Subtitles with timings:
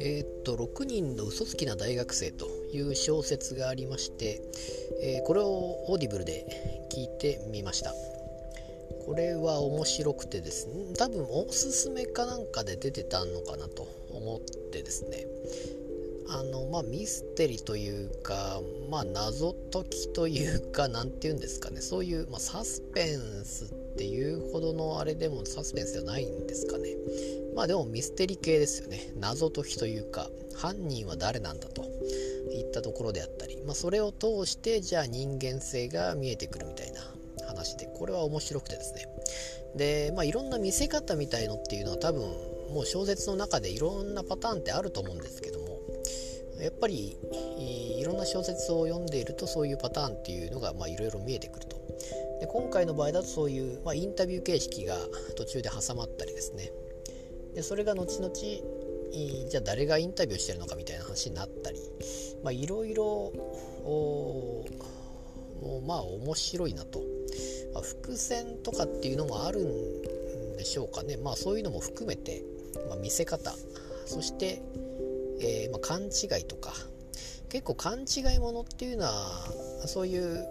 [0.00, 4.40] えー、っと6人の嘘つきな大学生という小説がありまして、
[5.02, 5.46] えー、これを
[5.88, 6.44] オーディブルで
[6.92, 7.94] 聞いてみました。
[9.06, 14.40] これは面白くてですね多分おすすめかなんかで出てたのかなと思っ
[14.72, 15.26] てですね。
[16.32, 21.80] あのまあミステリーというかまあ謎解きというか何て言うんですかね。
[21.80, 26.96] そういう、まあ、サスペンスっていうほどのあれでもサスペンスではないんですかね。
[27.56, 29.12] まあでもミステリー系ですよね。
[29.16, 31.82] 謎解きというか犯人は誰なんだと
[32.52, 37.00] いったところであったり、まあ、それを通してじゃあ人間性が見えてくるみたいな
[37.46, 39.08] 話でこれは面白くてですね。
[39.76, 42.22] でまあいろんな見せ方みたいのっていうのは多分
[42.72, 45.69] もう小説の中でいろんなパターンってあると思うんですけども
[46.60, 47.16] やっぱり
[47.98, 51.76] いろんな小説を読んでいるとそういうパターンっていうのがいろいろ見えてくると。
[52.40, 54.96] で今回の場合だとそういう、まあ、インタビュー形式が
[55.36, 56.72] 途中で挟まったりですね。
[57.54, 61.78] でそれが後々じゃあ誰がインタビューしてるのかみたいな話になったり
[62.62, 63.32] いろいろ
[65.84, 67.00] まあ面白いなと、
[67.74, 71.16] まあ、伏線とかっていうのもあるんでしょうかね。
[71.16, 72.42] まあそういうのも含めて、
[72.88, 73.52] まあ、見せ方。
[74.06, 74.62] そして
[75.40, 76.72] えー、まあ、勘違いとか
[77.48, 79.12] 結構勘違いものっていうのは
[79.86, 80.46] そういう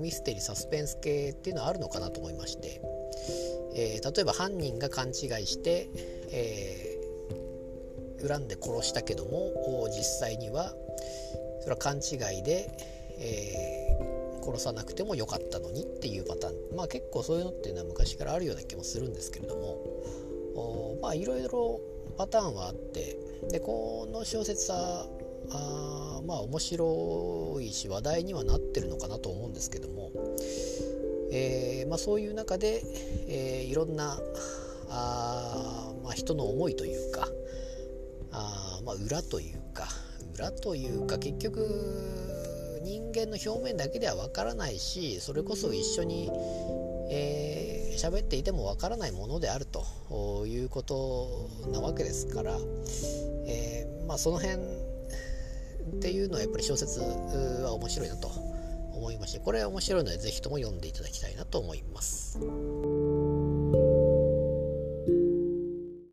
[0.00, 2.80] ミステリーサスペンス系っていうのはあるのかなと思いまして、
[3.76, 5.14] えー、例えば犯人が勘違い
[5.46, 5.88] して、
[6.32, 10.74] えー、恨んで殺したけども実際には
[11.60, 12.68] それは勘違いで、
[13.18, 16.76] えー、殺さなくてもよかったのにっていうパターン。
[16.76, 21.80] まあ結構そういうのっていうのは昔からあるような気もするんですけれどもまあいろいろ
[22.16, 23.16] パターンはあって
[23.50, 25.06] でこの小説は
[25.50, 30.10] あまあ面白いし話題にはなってるのかなと思うんですけども、
[31.32, 32.82] えー、まあ、そういう中で、
[33.28, 34.18] えー、いろんな
[34.90, 37.28] あ、まあ、人の思いというか
[38.32, 39.86] あ、まあ、裏というか
[40.34, 41.60] 裏というか結局
[42.82, 46.30] 人間の表面だけではわからないしそれこそ一緒に、
[48.04, 52.52] 喋っていてもわからないものであるということなわけですから、
[53.46, 58.28] えー、まあ、その辺っていうのはやっぱり小説は面白いなと
[58.92, 62.38] 思いましてこれは面白いので是非とも読んでいただきたいなと思います。